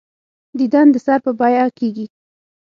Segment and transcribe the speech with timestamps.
[0.59, 2.05] دیدن د سر په بیعه کېږي.